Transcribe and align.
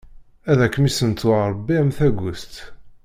Ad 0.51 0.59
kem-issentu 0.73 1.31
Ṛebbi 1.51 1.75
am 1.81 1.89
tagust! 1.97 2.53